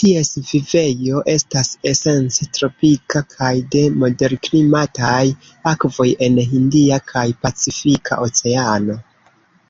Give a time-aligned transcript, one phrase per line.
[0.00, 5.22] Ties vivejo estas esence tropika kaj de moderklimataj
[5.76, 9.02] akvoj en Hindia kaj Pacifika Oceano.